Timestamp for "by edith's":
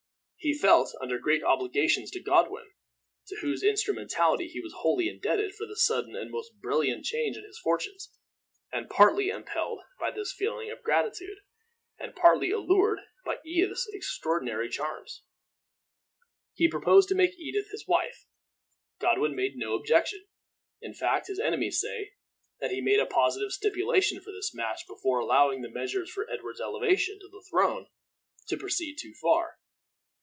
13.23-13.87